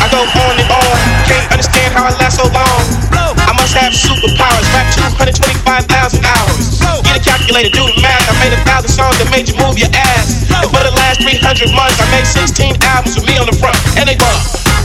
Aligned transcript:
I 0.00 0.06
go 0.12 0.22
on 0.24 0.54
and 0.58 0.70
on. 0.70 0.96
Can't 1.28 1.46
understand 1.52 1.92
how 1.94 2.08
I 2.08 2.12
last 2.20 2.36
so 2.40 2.46
long. 2.50 2.82
I 3.12 3.52
must 3.52 3.74
have 3.76 3.92
superpowers. 3.92 4.66
Rap 4.72 4.88
225,000 4.94 6.24
hours. 6.24 6.80
Get 7.04 7.16
a 7.16 7.22
calculator, 7.22 7.70
do 7.70 7.84
the 7.84 7.96
math. 8.00 8.24
I 8.30 8.34
made 8.40 8.54
a 8.54 8.60
thousand 8.64 8.90
songs 8.90 9.18
that 9.18 9.28
made 9.30 9.48
you 9.48 9.56
move 9.58 9.78
your 9.78 9.90
ass. 9.92 10.46
And 10.50 10.70
for 10.70 10.82
the 10.82 10.94
last 10.96 11.22
300 11.22 11.72
months, 11.74 11.98
I 12.00 12.06
made 12.10 12.26
16 12.26 12.76
albums 12.82 13.16
with 13.16 13.26
me 13.26 13.38
on 13.38 13.46
the 13.46 13.56
front, 13.56 13.78
and 13.96 14.08
they 14.08 14.16
bump. 14.16 14.79